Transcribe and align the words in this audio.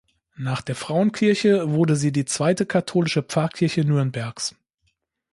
Nach 0.37 0.63
der 0.63 0.73
Frauenkirche 0.73 1.73
wurde 1.73 1.95
sie 1.95 2.11
die 2.11 2.25
zweite 2.25 2.65
katholische 2.65 3.21
Pfarrkirche 3.21 3.85
Nürnbergs. 3.85 4.55